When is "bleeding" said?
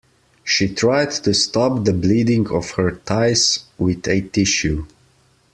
1.93-2.47